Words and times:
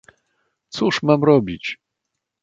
"cóż 0.69 1.03
mam 1.03 1.23
robić!" 1.23 1.77